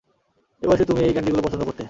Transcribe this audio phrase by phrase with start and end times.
[0.61, 1.79] এই বয়সে তুমি এই ক্যান্ডিগুলো পছন্দ করতে।